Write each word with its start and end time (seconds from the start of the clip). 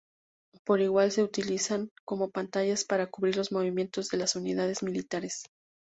Por 0.65 0.81
igual 0.81 1.11
se 1.11 1.21
utilizan 1.21 1.91
como 2.05 2.31
pantallas 2.31 2.83
para 2.85 3.05
cubrir 3.11 3.35
los 3.37 3.51
movimientos 3.51 4.09
de 4.09 4.17
las 4.17 4.35
unidades 4.35 4.81
militares. 4.81 5.43